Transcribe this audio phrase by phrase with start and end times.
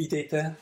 [0.00, 0.56] Vítejte.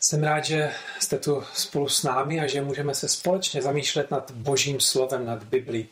[0.00, 4.30] Jsem rád, že jste tu spolu s námi a že můžeme se společně zamýšlet nad
[4.30, 5.88] Božím slovem, nad Biblí.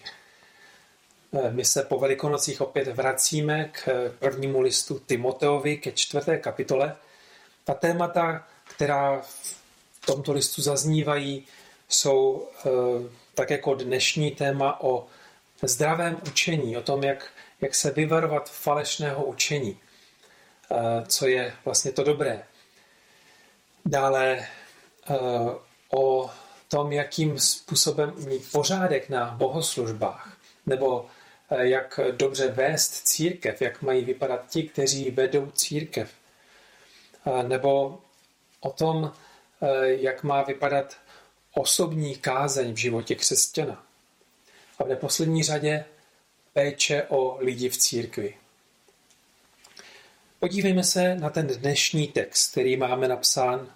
[1.34, 6.96] Eh, my se po Velikonocích opět vracíme k prvnímu listu Timoteovi, ke čtvrté kapitole.
[7.64, 9.20] Ta témata, která
[10.00, 11.46] v tomto listu zaznívají,
[11.88, 12.70] jsou eh,
[13.34, 15.06] tak jako dnešní téma o
[15.62, 17.30] zdravém učení, o tom, jak,
[17.60, 19.80] jak se vyvarovat falešného učení
[21.06, 22.42] co je vlastně to dobré.
[23.84, 25.14] Dále eh,
[25.96, 26.30] o
[26.68, 31.06] tom, jakým způsobem mít pořádek na bohoslužbách, nebo
[31.50, 36.10] eh, jak dobře vést církev, jak mají vypadat ti, kteří vedou církev,
[37.46, 38.00] nebo
[38.60, 39.12] o tom,
[39.84, 40.96] jak má vypadat
[41.54, 43.86] osobní kázeň v životě křesťana.
[44.78, 45.84] A v neposlední řadě
[46.52, 48.34] péče o lidi v církvi.
[50.44, 53.68] Podívejme se na ten dnešní text, který máme napsán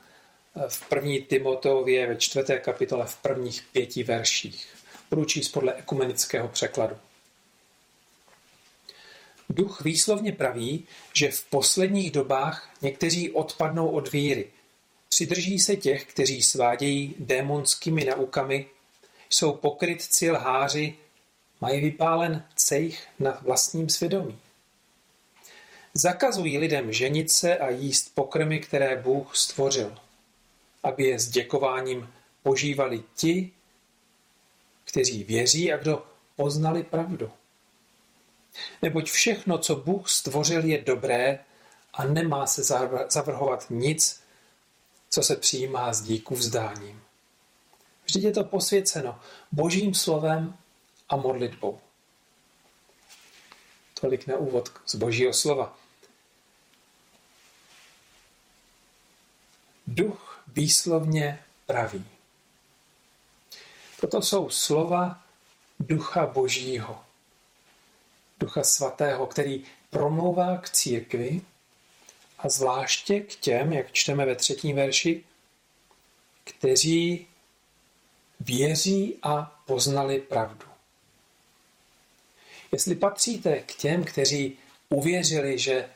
[0.57, 4.69] eh, v první Timoteově ve čtvrté kapitole v prvních pěti verších.
[5.11, 6.97] Budu číst podle ekumenického překladu.
[9.49, 14.47] Duch výslovně praví, že v posledních dobách někteří odpadnou od víry.
[15.09, 18.67] Přidrží se těch, kteří svádějí démonskými naukami,
[19.31, 20.97] jsou pokrytci lháři,
[21.61, 24.39] mají vypálen cejch na vlastním svědomí.
[26.01, 29.99] Zakazují lidem ženit se a jíst pokrmy, které Bůh stvořil,
[30.83, 33.51] aby je s děkováním požívali ti,
[34.85, 37.31] kteří věří a kdo poznali pravdu.
[38.83, 41.39] Neboť všechno, co Bůh stvořil, je dobré
[41.93, 42.63] a nemá se
[43.09, 44.23] zavrhovat nic,
[45.11, 47.03] co se přijímá s díku vzdáním.
[48.05, 49.21] Vždyť je to posvěceno
[49.53, 50.57] božím slovem
[51.09, 51.79] a modlitbou.
[54.01, 55.79] Tolik na úvod z božího slova.
[59.99, 62.05] Duch výslovně praví.
[64.01, 65.23] Toto jsou slova
[65.81, 67.05] Ducha Božího,
[68.41, 71.41] Ducha Svatého, který promlouvá k církvi
[72.39, 75.25] a zvláště k těm, jak čteme ve třetím verši,
[76.45, 77.27] kteří
[78.41, 80.67] věří a poznali pravdu.
[82.73, 84.59] Jestli patříte k těm, kteří
[84.89, 85.89] uvěřili, že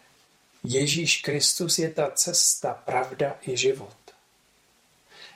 [0.64, 3.96] Ježíš Kristus je ta cesta, pravda i život.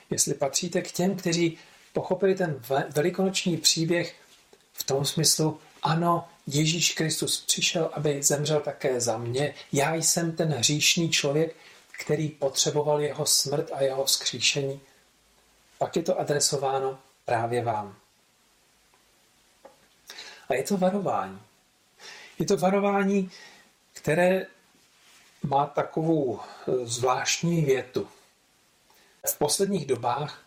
[0.09, 1.57] Jestli patříte k těm, kteří
[1.93, 2.61] pochopili ten
[2.95, 4.15] velikonoční příběh
[4.73, 9.53] v tom smyslu, ano, Ježíš Kristus přišel, aby zemřel také za mě.
[9.71, 11.55] Já jsem ten hříšný člověk,
[11.91, 14.79] který potřeboval jeho smrt a jeho vzkříšení.
[15.77, 17.95] Pak je to adresováno právě vám.
[20.49, 21.41] A je to varování.
[22.39, 23.31] Je to varování,
[23.93, 24.45] které
[25.43, 28.07] má takovou eh, zvláštní větu.
[29.27, 30.43] V posledních dobách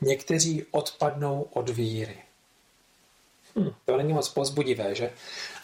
[0.00, 2.18] někteří odpadnou od víry.
[3.56, 5.12] Hm, to není moc pozbudivé, že?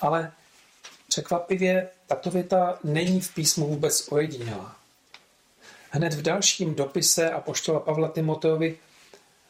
[0.00, 0.32] Ale
[1.08, 4.76] překvapivě tato věta není v písmu vůbec ojedinělá.
[5.90, 8.78] Hned v dalším dopise Apoštola Pavla Timoteovi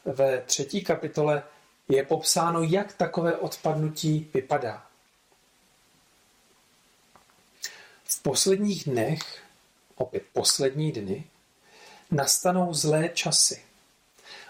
[0.05, 1.43] ve třetí kapitole
[1.89, 4.86] je popsáno, jak takové odpadnutí vypadá.
[8.07, 9.43] V posledních dnech,
[9.95, 11.23] opět poslední dny,
[12.11, 13.61] nastanou zlé časy.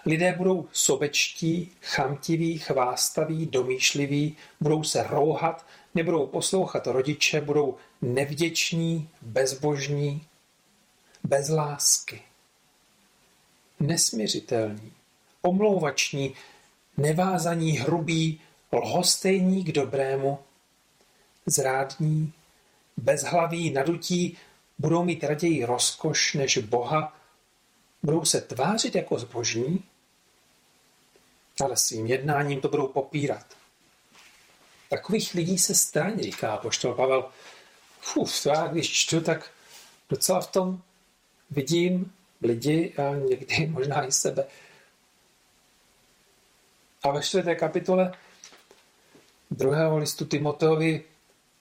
[0.06, 10.26] Lidé budou sobečtí, chamtiví, chvástaví, domýšliví, budou se rouhat, nebudou poslouchat rodiče, budou nevděční, bezbožní,
[11.24, 12.22] bez lásky.
[13.80, 14.92] Nesměřitelní,
[15.42, 16.34] omlouvační,
[16.96, 18.40] nevázaní, hrubí,
[18.72, 20.38] lhostejní k dobrému,
[21.46, 22.32] zrádní,
[22.98, 24.38] bezhlaví, nadutí,
[24.78, 27.16] budou mít raději rozkoš než Boha,
[28.02, 29.84] budou se tvářit jako zbožní,
[31.64, 33.46] ale svým jednáním to budou popírat.
[34.90, 37.30] Takových lidí se straň, říká poštol Pavel.
[38.00, 39.50] Fuf, já když čtu, tak
[40.08, 40.82] docela v tom
[41.50, 42.12] vidím
[42.42, 44.44] lidi a někdy možná i sebe.
[47.02, 48.14] A ve čtvrté kapitole
[49.50, 51.04] druhého listu Timoteovi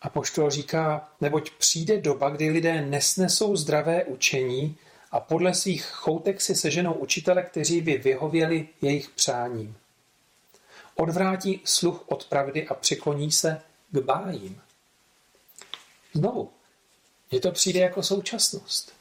[0.01, 4.77] a poštol říká, neboť přijde doba, kdy lidé nesnesou zdravé učení
[5.11, 9.77] a podle svých choutek si seženou učitele, kteří by vyhověli jejich přáním.
[10.95, 13.61] Odvrátí sluch od pravdy a přikloní se
[13.91, 14.61] k bájím.
[16.13, 16.51] Znovu,
[17.31, 18.93] je to přijde jako současnost.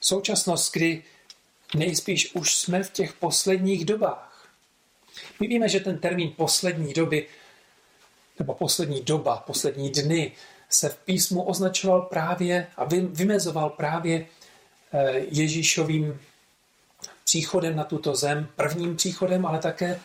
[0.00, 1.04] Současnost, kdy
[1.74, 4.48] nejspíš už jsme v těch posledních dobách.
[5.40, 7.28] My víme, že ten termín poslední doby
[8.38, 10.32] nebo poslední doba, poslední dny
[10.68, 14.26] se v písmu označoval právě a vymezoval právě
[14.92, 16.20] eh, Ježíšovým
[17.24, 20.00] příchodem na tuto zem, prvním příchodem, ale také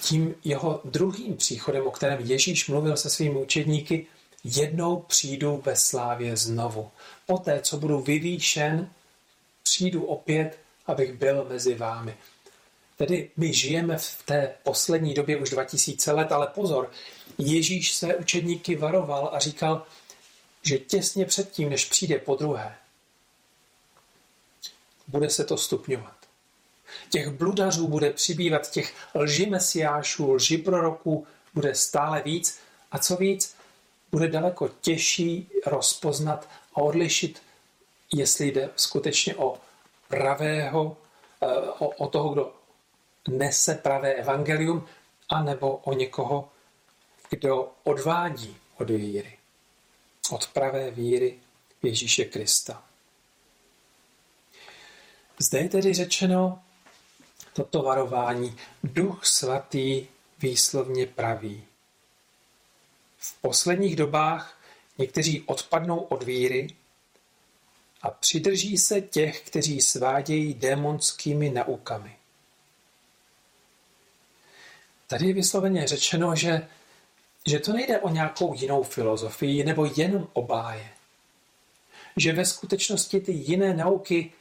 [0.00, 4.06] tím jeho druhým příchodem, o kterém Ježíš mluvil se svými učedníky,
[4.44, 6.90] jednou přijdu ve slávě znovu.
[7.26, 8.90] Poté, co budu vyvýšen,
[9.62, 12.16] přijdu opět, abych byl mezi vámi.
[12.96, 16.90] Tedy my žijeme v té poslední době už 2000 let, ale pozor,
[17.38, 19.86] Ježíš své učedníky varoval a říkal,
[20.62, 22.76] že těsně předtím, než přijde po druhé,
[25.08, 26.16] bude se to stupňovat.
[27.10, 32.58] Těch bludařů bude přibývat, těch lži mesiášů, lži proroků bude stále víc
[32.92, 33.56] a co víc,
[34.12, 37.42] bude daleko těžší rozpoznat a odlišit,
[38.12, 39.58] jestli jde skutečně o
[40.08, 40.96] pravého,
[41.42, 41.46] eh,
[41.78, 42.52] o, o toho, kdo
[43.28, 44.86] nese pravé evangelium,
[45.28, 46.48] anebo o někoho,
[47.30, 49.38] kdo odvádí od víry,
[50.30, 51.38] od pravé víry
[51.82, 52.82] Ježíše Krista.
[55.38, 56.62] Zde je tedy řečeno
[57.52, 58.56] toto varování.
[58.84, 60.06] Duch svatý
[60.38, 61.64] výslovně praví.
[63.18, 64.58] V posledních dobách
[64.98, 66.68] někteří odpadnou od víry
[68.02, 72.16] a přidrží se těch, kteří svádějí démonskými naukami.
[75.06, 76.68] Tady je vysloveně řečeno, že,
[77.46, 80.88] že to nejde o nějakou jinou filozofii nebo jenom o báje.
[82.16, 84.32] Že ve skutečnosti ty jiné nauky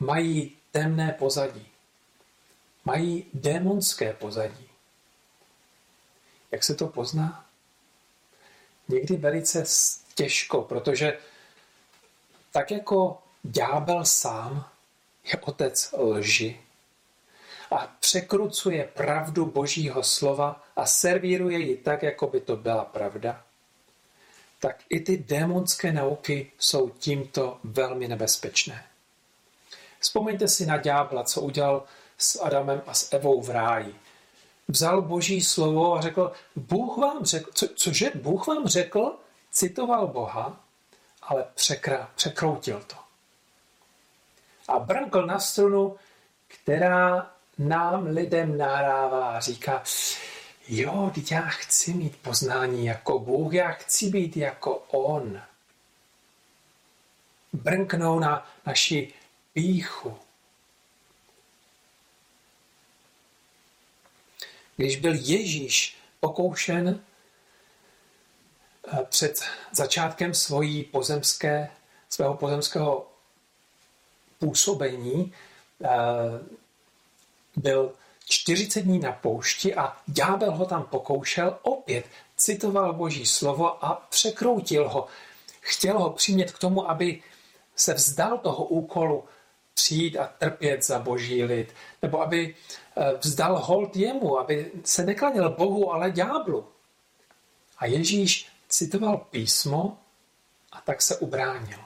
[0.00, 1.66] mají temné pozadí.
[2.84, 4.68] Mají démonské pozadí.
[6.50, 7.46] Jak se to pozná?
[8.88, 9.64] Někdy velice
[10.14, 11.18] těžko, protože
[12.52, 14.70] tak jako ďábel sám
[15.24, 16.60] je otec lži
[17.72, 23.42] a překrucuje pravdu Božího slova a servíruje ji tak, jako by to byla pravda,
[24.60, 28.84] tak i ty démonské nauky jsou tímto velmi nebezpečné.
[29.98, 31.84] Vzpomeňte si na ďábla, co udělal
[32.18, 33.94] s Adamem a s Evou v ráji.
[34.68, 39.16] Vzal boží slovo a řekl, Bůh vám řekl, co, cože Bůh vám řekl,
[39.50, 40.60] citoval Boha,
[41.22, 42.96] ale překra, překroutil to.
[44.68, 45.96] A brnkl na strunu,
[46.48, 49.82] která nám lidem nahrává a říká,
[50.68, 55.42] jo, já chci mít poznání jako Bůh, já chci být jako On.
[57.52, 59.14] Brnknou na naši
[59.52, 60.18] píchu.
[64.76, 67.00] Když byl Ježíš pokoušen
[68.92, 69.40] eh, před
[69.72, 71.70] začátkem svojí pozemské,
[72.08, 73.06] svého pozemského
[74.38, 75.34] působení,
[75.84, 75.88] eh,
[77.56, 77.92] byl
[78.24, 82.04] 40 dní na poušti a ďábel ho tam pokoušel, opět
[82.36, 85.06] citoval boží slovo a překroutil ho.
[85.60, 87.22] Chtěl ho přimět k tomu, aby
[87.76, 89.24] se vzdal toho úkolu
[89.74, 92.54] přijít a trpět za boží lid, nebo aby
[92.96, 96.68] eh, vzdal hold jemu, aby se neklanil Bohu, ale ďáblu.
[97.78, 99.98] A Ježíš citoval písmo
[100.72, 101.78] a tak se ubránil.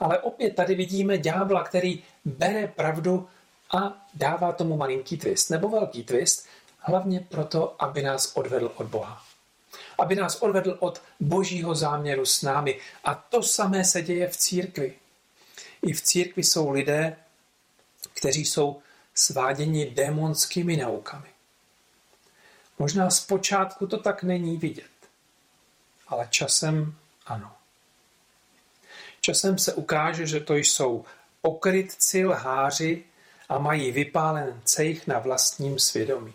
[0.00, 3.28] Ale opět tady vidíme ďábla, který bere pravdu
[3.72, 6.46] a dává tomu malinký twist nebo velký twist,
[6.78, 9.22] hlavně proto, aby nás odvedl od Boha.
[9.98, 12.80] Aby nás odvedl od božího záměru s námi.
[13.04, 14.94] A to samé se děje v církvi.
[15.82, 17.16] I v církvi jsou lidé,
[18.14, 18.82] kteří jsou
[19.14, 21.28] sváděni démonskými naukami.
[22.78, 24.90] Možná zpočátku to tak není vidět,
[26.08, 26.94] ale časem
[27.26, 27.52] ano.
[29.20, 31.04] Časem se ukáže, že to jsou
[31.42, 33.04] okrytci, lháři
[33.52, 36.34] a mají vypálen cejch na vlastním svědomí.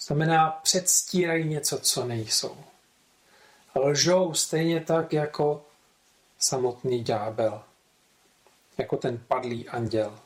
[0.00, 2.56] Znamená, předstírají něco, co nejsou.
[3.74, 5.64] Lžou stejně tak jako
[6.38, 7.62] samotný ďábel,
[8.78, 10.18] jako ten padlý anděl.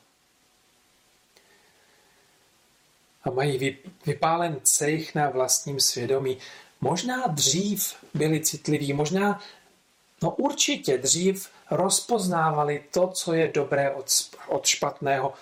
[3.23, 6.37] A mají vypálen cejch na vlastním svědomí.
[6.81, 9.41] Možná dřív byli citliví, možná,
[10.23, 14.05] no určitě dřív rozpoznávali to, co je dobré od,
[14.47, 15.33] od špatného.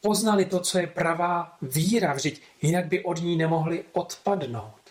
[0.00, 4.82] Poznali to, co je pravá víra, vždyť jinak by od ní nemohli odpadnout.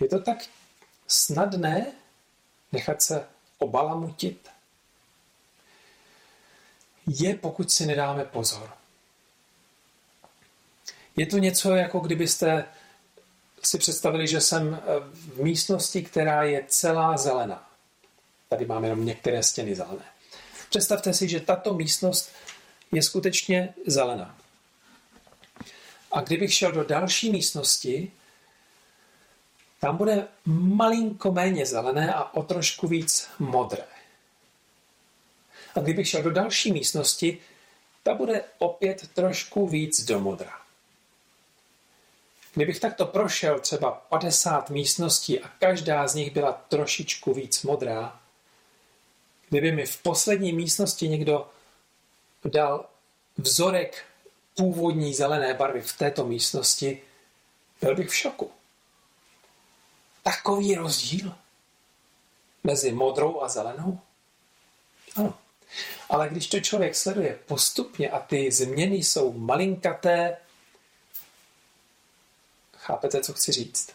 [0.00, 0.38] Je to tak
[1.06, 1.86] snadné
[2.72, 3.26] nechat se
[3.58, 4.48] obalamutit?
[7.06, 8.70] Je, pokud si nedáme pozor.
[11.16, 12.64] Je to něco, jako kdybyste
[13.62, 17.70] si představili, že jsem v místnosti, která je celá zelená.
[18.48, 20.04] Tady máme jenom některé stěny zelené.
[20.68, 22.32] Představte si, že tato místnost
[22.92, 24.38] je skutečně zelená.
[26.12, 28.12] A kdybych šel do další místnosti,
[29.80, 33.84] tam bude malinko méně zelené a o trošku víc modré.
[35.74, 37.38] A kdybych šel do další místnosti,
[38.02, 40.61] ta bude opět trošku víc do modra.
[42.54, 48.20] Kdybych takto prošel třeba 50 místností a každá z nich byla trošičku víc modrá,
[49.48, 51.48] kdyby mi v poslední místnosti někdo
[52.44, 52.86] dal
[53.38, 54.04] vzorek
[54.56, 57.02] původní zelené barvy v této místnosti,
[57.80, 58.50] byl bych v šoku.
[60.22, 61.34] Takový rozdíl
[62.64, 64.00] mezi modrou a zelenou?
[65.16, 65.34] Ano.
[66.08, 70.36] Ale když to člověk sleduje postupně a ty změny jsou malinkaté,
[72.82, 73.90] chápete, co chci říct?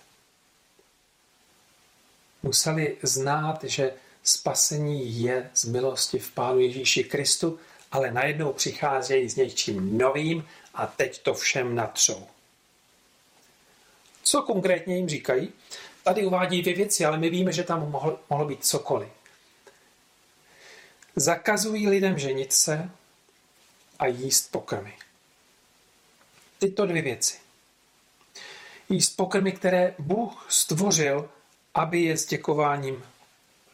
[2.44, 7.60] Museli znát, že spasení je z milosti v Pánu Ježíši Kristu,
[7.92, 12.28] ale najednou přicházejí s něčím novým a teď to všem natřou.
[14.24, 15.54] Co konkrétně jim říkají?
[16.04, 19.10] Tady uvádí dvě věci, ale my víme, že tam mohlo, mohlo být cokoliv.
[21.16, 22.90] Zakazují lidem ženit se
[24.00, 24.98] a jíst pokrmy.
[26.60, 27.47] Tyto dvě věci.
[28.90, 31.30] Jíst pokrmy, které Bůh stvořil,
[31.74, 33.04] aby je s děkováním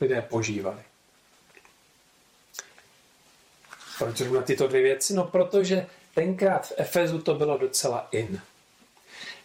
[0.01, 0.82] lidé požívali.
[3.98, 5.13] Proč na tyto dvě věci?
[5.13, 8.41] No, protože tenkrát v Efezu to bylo docela in.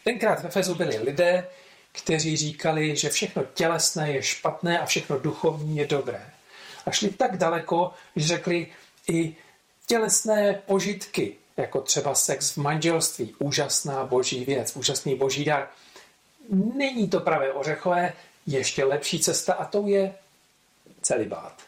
[0.05, 1.49] Tenkrát v Efezu byli lidé,
[1.93, 6.31] kteří říkali, že všechno tělesné je špatné a všechno duchovní je dobré.
[6.87, 8.67] A šli tak daleko, že řekli
[9.09, 9.37] i
[9.87, 15.69] tělesné požitky, jako třeba sex v manželství, úžasná boží věc, úžasný boží dar.
[16.51, 18.13] Není to pravé ořechové,
[18.47, 20.15] ještě lepší cesta a to je
[21.03, 21.63] celibát.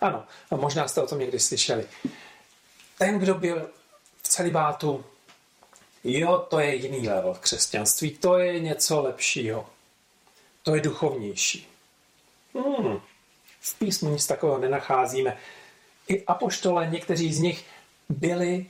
[0.00, 1.86] Ano, a možná jste o tom někdy slyšeli.
[2.98, 3.70] Ten, kdo byl
[4.22, 5.04] v celibátu,
[6.04, 9.66] jo, to je jiný level v křesťanství, to je něco lepšího.
[10.62, 11.68] To je duchovnější.
[12.54, 13.00] Hmm.
[13.60, 15.36] V písmu nic takového nenacházíme.
[16.08, 17.64] I apoštole, někteří z nich
[18.08, 18.66] byli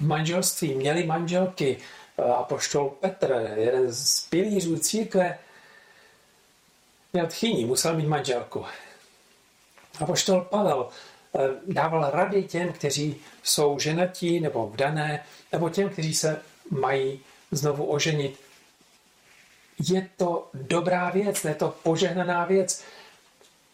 [0.00, 1.78] v manželství, měli manželky.
[2.36, 5.38] Apoštol Petr, jeden z pilířů církve,
[7.12, 8.64] měl tchyní, musel mít manželku.
[10.00, 16.42] Apoštol Pavel eh, dával rady těm, kteří jsou ženatí nebo vdané, nebo těm, kteří se
[16.70, 18.40] mají znovu oženit.
[19.88, 22.84] Je to dobrá věc, je to požehnaná věc.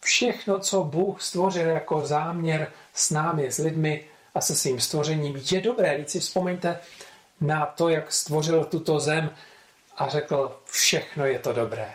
[0.00, 4.04] Všechno, co Bůh stvořil jako záměr s námi, s lidmi
[4.36, 5.98] a se svým stvořením, je dobré.
[5.98, 6.80] Víc si vzpomeňte
[7.40, 9.30] na to, jak stvořil tuto zem
[9.96, 11.92] a řekl, všechno je to dobré.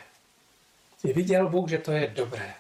[1.04, 2.54] I viděl Bůh, že to je dobré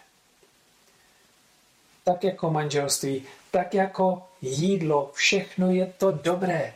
[2.03, 6.73] tak jako manželství, tak jako jídlo, všechno je to dobré.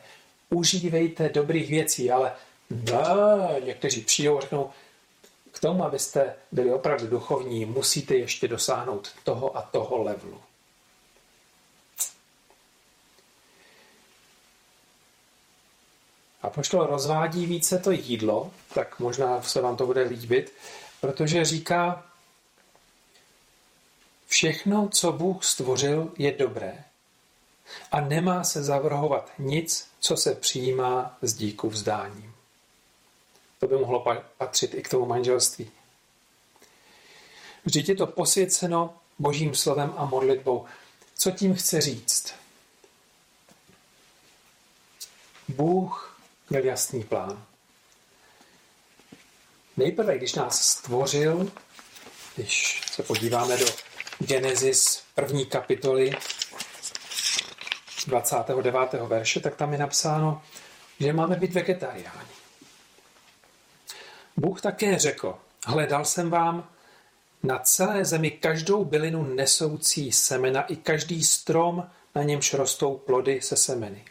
[0.49, 2.31] Užívejte dobrých věcí, ale
[2.71, 4.69] da, někteří přijdou a řeknou,
[5.51, 10.39] k tomu, abyste byli opravdu duchovní, musíte ještě dosáhnout toho a toho levelu.
[16.45, 20.53] A poštol rozvádí více to jídlo, tak možná se vám to bude líbit,
[21.01, 22.03] protože říká,
[24.27, 26.83] Všechno, co Bůh stvořil, je dobré.
[27.91, 32.33] A nemá se zavrhovat nic, co se přijímá s díku vzdáním.
[33.59, 34.05] To by mohlo
[34.37, 35.71] patřit i k tomu manželství.
[37.65, 40.65] Vždyť je to posvěceno božím slovem a modlitbou.
[41.17, 42.35] Co tím chce říct?
[45.47, 46.14] Bůh
[46.49, 47.45] měl jasný plán.
[49.77, 51.51] Nejprve, když nás stvořil,
[52.35, 53.65] když se podíváme do
[54.19, 56.11] Genesis první kapitoly
[58.07, 58.93] 29.
[58.93, 60.41] verše, tak tam je napsáno,
[60.99, 62.29] že máme být vegetariáni.
[64.37, 66.69] Bůh také řekl, hledal jsem vám
[67.43, 73.57] na celé zemi každou bylinu nesoucí semena i každý strom, na němž rostou plody se
[73.57, 74.05] semeny.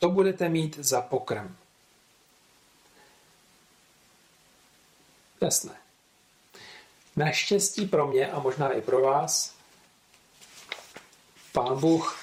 [0.00, 1.56] To budete mít za pokrm.
[5.40, 5.76] Jasné.
[7.16, 9.54] Naštěstí pro mě a možná i pro vás,
[11.52, 12.18] pán Bůh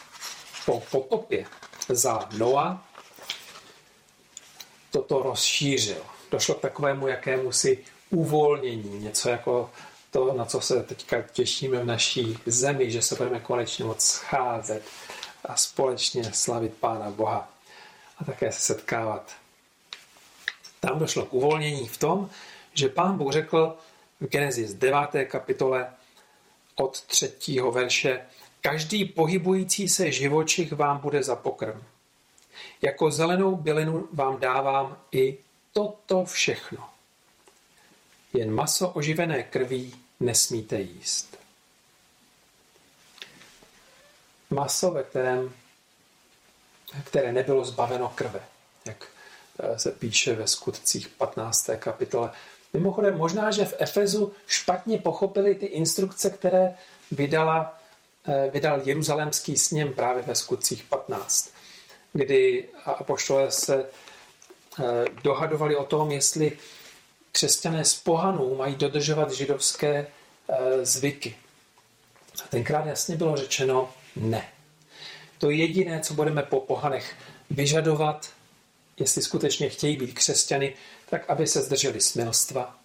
[0.65, 1.45] po potopě
[1.89, 2.83] za Noa
[4.91, 6.03] toto rozšířil.
[6.31, 9.71] Došlo k takovému jakému si uvolnění, něco jako
[10.11, 14.83] to, na co se teďka těšíme v naší zemi, že se budeme konečně moc scházet
[15.45, 17.56] a společně slavit Pána Boha
[18.19, 19.35] a také se setkávat.
[20.79, 22.29] Tam došlo k uvolnění v tom,
[22.73, 23.77] že Pán Bůh řekl,
[24.19, 25.25] v Genesis 9.
[25.25, 25.93] kapitole
[26.75, 27.31] od 3.
[27.71, 28.21] verše
[28.61, 31.83] Každý pohybující se živočich vám bude za pokrm.
[32.81, 35.37] Jako zelenou bylinu vám dávám i
[35.73, 36.89] toto všechno.
[38.33, 41.37] Jen maso oživené krví nesmíte jíst.
[44.49, 45.53] Maso, ve kterém,
[47.03, 48.39] které nebylo zbaveno krve,
[48.85, 49.07] jak
[49.59, 51.69] eh, se píše ve skutcích 15.
[51.79, 52.31] kapitole.
[52.73, 56.75] Mimochodem, možná, že v Efezu špatně pochopili ty instrukce, které
[57.11, 57.79] vydala,
[58.27, 61.51] eh, vydal jeruzalémský sněm právě ve skutcích 15,
[62.13, 64.83] kdy apoštole se eh,
[65.23, 66.57] dohadovali o tom, jestli
[67.31, 70.07] křesťané z pohanů mají dodržovat židovské
[70.83, 71.37] zvyky.
[72.43, 74.49] A tenkrát jasně bylo řečeno ne.
[75.37, 77.15] To jediné, co budeme po pohanech
[77.49, 78.33] vyžadovat,
[78.99, 80.75] jestli skutečně chtějí být křesťany,
[81.09, 82.79] tak aby se zdrželi smilstva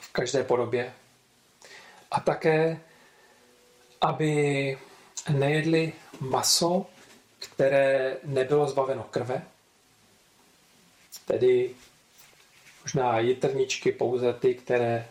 [0.00, 0.94] v každé podobě.
[2.10, 2.80] A také,
[4.00, 4.78] aby
[5.30, 6.86] nejedli maso,
[7.38, 9.42] které nebylo zbaveno krve,
[11.24, 11.74] tedy
[12.84, 15.08] možná jitrničky pouze ty, které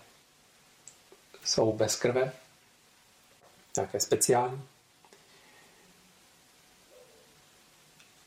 [1.43, 2.31] jsou bez krve,
[3.77, 4.63] nějaké speciální.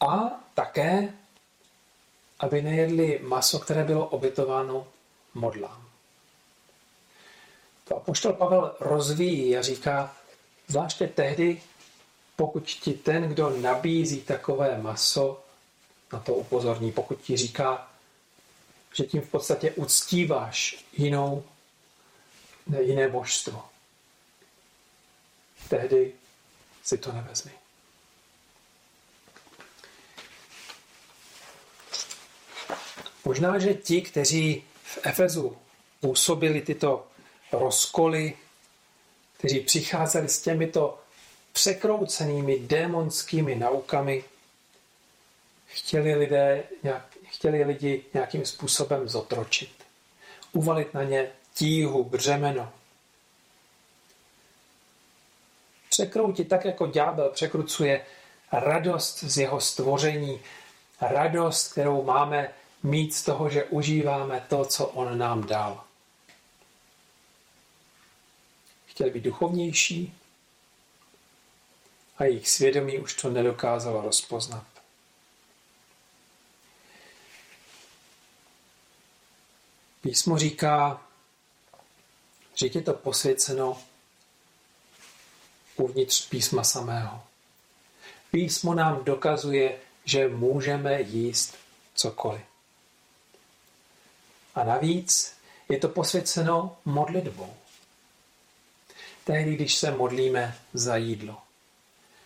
[0.00, 0.40] A
[0.80, 1.12] také,
[2.40, 4.86] aby nejedli maso, které bylo obětováno
[5.34, 5.88] modlám.
[7.88, 10.16] To apoštol Pavel rozvíjí a říká,
[10.68, 11.62] zvláště tehdy,
[12.36, 15.42] pokud ti ten, kdo nabízí takové maso,
[16.12, 17.90] na to upozorní, pokud ti říká,
[18.94, 21.44] že tím v podstatě uctíváš jinou,
[22.66, 23.64] ne, jiné božstvo.
[25.68, 26.12] Tehdy
[26.82, 27.59] si to nevezmi.
[33.24, 35.56] Možná, že ti, kteří v Efezu
[36.00, 37.06] působili tyto
[37.52, 38.36] rozkoly,
[39.38, 40.98] kteří přicházeli s těmito
[41.52, 44.24] překroucenými démonskými naukami,
[45.66, 46.64] chtěli, lidé,
[47.22, 49.70] chtěli lidi nějakým způsobem zotročit.
[50.52, 52.72] Uvalit na ně tíhu, břemeno.
[55.90, 58.06] Překroutit tak, jako ďábel překrucuje
[58.52, 60.40] radost z jeho stvoření,
[61.00, 65.84] radost, kterou máme mít z toho, že užíváme to, co on nám dal.
[68.86, 70.14] Chtěli být duchovnější
[72.18, 74.64] a jejich svědomí už to nedokázalo rozpoznat.
[80.00, 81.02] Písmo říká,
[82.54, 83.82] že je to posvěceno
[85.76, 87.22] uvnitř písma samého.
[88.30, 91.56] Písmo nám dokazuje, že můžeme jíst
[91.94, 92.49] cokoliv.
[94.60, 95.36] A navíc
[95.68, 97.54] je to posvěceno modlitbou.
[99.24, 101.38] Tehdy, když se modlíme za jídlo.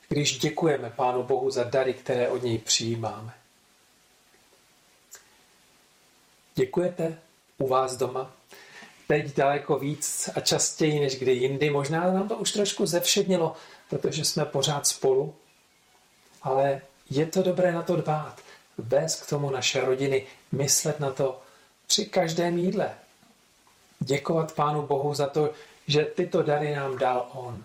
[0.09, 3.35] Když děkujeme Pánu Bohu za dary, které od něj přijímáme.
[6.55, 7.18] Děkujete
[7.59, 8.33] u vás doma?
[9.09, 11.70] Teď daleko víc a častěji než kdy jindy.
[11.70, 13.57] Možná nám to už trošku zevšednilo,
[13.90, 15.35] protože jsme pořád spolu.
[16.42, 18.40] Ale je to dobré na to dbát.
[18.79, 21.43] Vést k tomu naše rodiny, myslet na to,
[21.94, 22.94] při každém jídle.
[24.00, 25.52] Děkovat Pánu Bohu za to,
[25.87, 27.64] že tyto dary nám dal On.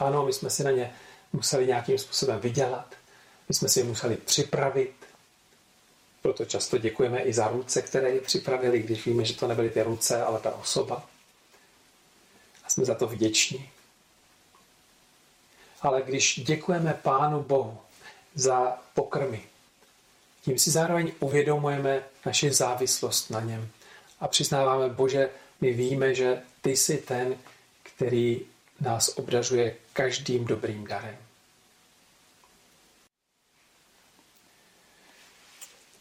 [0.00, 0.94] Ano, my jsme si na ně
[1.32, 2.94] museli nějakým způsobem vydělat,
[3.48, 4.94] my jsme si je museli připravit,
[6.22, 9.82] proto často děkujeme i za ruce, které je připravili, když víme, že to nebyly ty
[9.82, 11.06] ruce, ale ta osoba.
[12.64, 13.70] A jsme za to vděční.
[15.82, 17.78] Ale když děkujeme Pánu Bohu
[18.34, 19.42] za pokrmy,
[20.46, 23.68] tím si zároveň uvědomujeme naši závislost na něm
[24.20, 25.30] a přiznáváme, Bože,
[25.60, 27.36] my víme, že ty jsi ten,
[27.82, 28.40] který
[28.80, 31.16] nás obdařuje každým dobrým darem.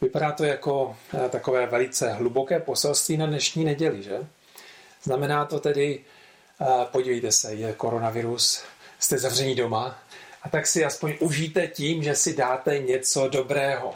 [0.02, 4.28] Vypadá to jako eh, takové velice hluboké poselství na dnešní neděli, že?
[5.04, 6.04] Znamená to tedy,
[6.62, 8.64] eh, podívejte se, je koronavirus,
[9.00, 10.00] jste zavření doma,
[10.46, 13.94] a tak si aspoň užijte tím, že si dáte něco dobrého,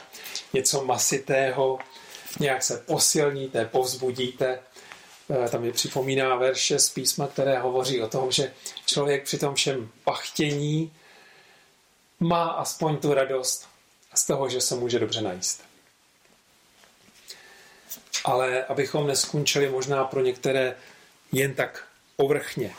[0.53, 1.79] něco masitého,
[2.39, 4.59] nějak se posilníte, povzbudíte.
[5.45, 8.53] Eh, tam mi připomíná verše z písma, které hovoří o tom, že
[8.85, 10.93] člověk při tom všem pachtění
[12.19, 13.67] má aspoň tu radost
[14.15, 15.63] z toho, že se může dobře najíst.
[18.25, 20.75] Ale abychom neskončili možná pro některé
[21.31, 21.83] jen tak
[22.15, 22.73] povrchně,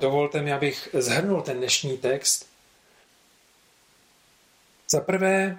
[0.00, 2.46] dovolte mi, abych zhrnul ten dnešní text.
[4.90, 5.58] Za prvé,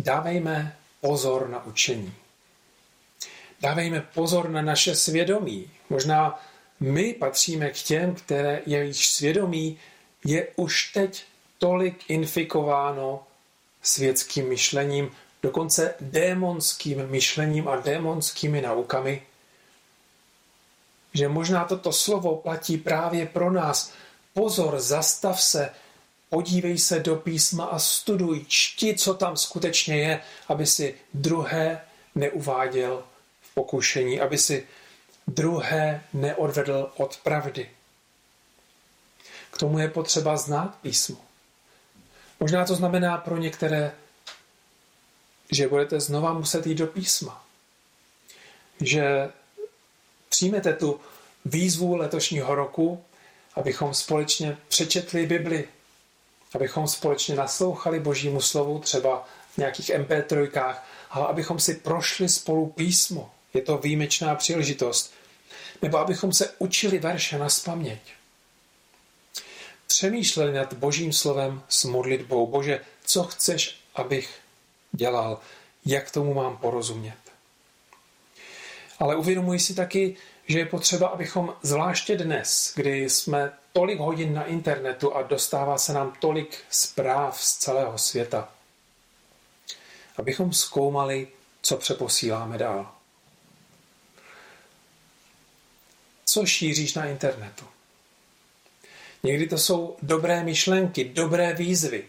[0.00, 2.14] dávejme pozor na učení.
[3.60, 5.70] Dávejme pozor na naše svědomí.
[5.90, 6.44] Možná
[6.80, 9.78] my patříme k těm, které jejich svědomí
[10.24, 11.24] je už teď
[11.58, 13.22] tolik infikováno
[13.82, 15.10] světským myšlením,
[15.42, 19.22] dokonce démonským myšlením a démonskými naukami,
[21.18, 23.92] že možná toto slovo platí právě pro nás.
[24.34, 25.70] Pozor, zastav se,
[26.30, 31.80] podívej se do písma a studuj, čti, co tam skutečně je, aby si druhé
[32.14, 33.02] neuváděl
[33.42, 34.66] v pokušení, aby si
[35.26, 37.70] druhé neodvedl od pravdy.
[39.50, 41.18] K tomu je potřeba znát písmo.
[42.40, 43.92] Možná to znamená pro některé,
[45.50, 47.44] že budete znova muset jít do písma.
[48.80, 49.28] Že
[50.38, 51.00] přijmete tu
[51.44, 53.04] výzvu letošního roku,
[53.54, 55.68] abychom společně přečetli Bibli,
[56.54, 60.76] abychom společně naslouchali Božímu slovu, třeba v nějakých MP3,
[61.10, 63.30] ale abychom si prošli spolu písmo.
[63.54, 65.12] Je to výjimečná příležitost.
[65.82, 68.00] Nebo abychom se učili verše na spaměť.
[69.86, 72.46] Přemýšleli nad Božím slovem s modlitbou.
[72.46, 74.38] Bože, co chceš, abych
[74.92, 75.40] dělal?
[75.86, 77.27] Jak tomu mám porozumět?
[78.98, 84.44] Ale uvědomuji si taky, že je potřeba, abychom zvláště dnes, kdy jsme tolik hodin na
[84.44, 88.48] internetu a dostává se nám tolik zpráv z celého světa,
[90.16, 91.28] abychom zkoumali,
[91.62, 92.92] co přeposíláme dál.
[96.24, 97.64] Co šíříš na internetu?
[99.22, 102.08] Někdy to jsou dobré myšlenky, dobré výzvy,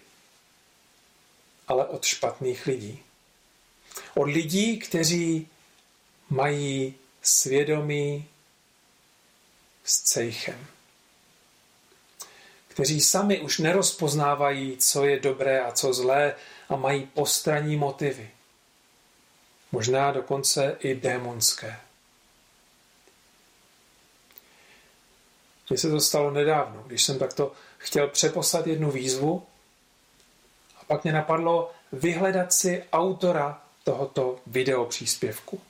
[1.67, 2.99] ale od špatných lidí.
[4.15, 5.47] Od lidí, kteří
[6.29, 8.27] mají svědomí
[9.83, 10.67] s cejchem.
[12.67, 16.35] Kteří sami už nerozpoznávají, co je dobré a co zlé
[16.69, 18.31] a mají postranní motivy.
[19.71, 21.79] Možná dokonce i démonské.
[25.69, 29.47] Mně se to stalo nedávno, když jsem takto chtěl přeposlat jednu výzvu
[30.81, 35.61] a pak mě napadlo vyhledat si autora tohoto videopříspěvku.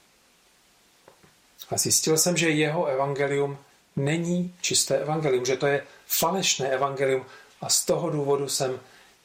[1.70, 3.58] A zjistil jsem, že jeho evangelium
[3.96, 7.26] není čisté evangelium, že to je falešné evangelium
[7.62, 8.80] a z toho důvodu jsem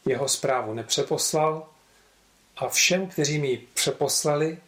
[0.06, 1.68] jeho zprávu nepřeposlal
[2.56, 4.58] a všem, kteří mi ji přeposlali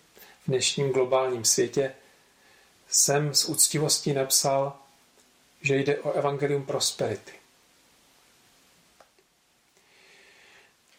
[0.45, 1.95] v dnešním globálním světě,
[2.89, 4.79] jsem s úctivostí napsal,
[5.63, 7.33] že jde o evangelium prosperity.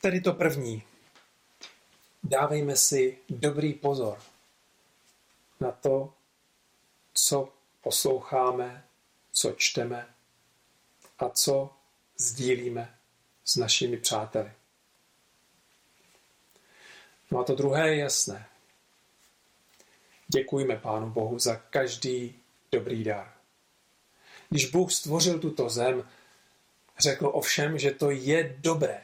[0.01, 0.83] Tedy to první.
[2.23, 4.17] Dávejme si dobrý pozor
[5.59, 6.13] na to,
[7.19, 8.87] co posloucháme,
[9.31, 10.07] co čteme
[11.19, 11.73] a co
[12.17, 12.97] sdílíme
[13.45, 14.51] s našimi přáteli.
[17.31, 18.49] No a to druhé je jasné.
[20.27, 22.39] Děkujme Pánu Bohu za každý
[22.71, 23.33] dobrý dar.
[24.49, 26.09] Když Bůh stvořil tuto zem,
[26.99, 29.01] řekl ovšem, že to je dobré.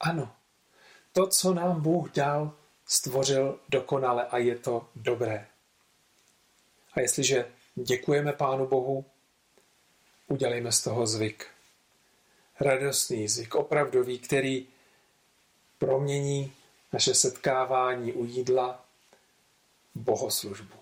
[0.00, 0.36] Ano,
[1.12, 2.54] to, co nám Bůh dal,
[2.86, 5.51] stvořil dokonale a je to dobré.
[6.92, 9.04] A jestliže děkujeme Pánu Bohu,
[10.26, 11.46] udělejme z toho zvyk.
[12.60, 14.66] Radostný zvyk, opravdový, který
[15.78, 16.52] promění
[16.92, 18.84] naše setkávání u jídla
[19.94, 20.81] bohoslužbu.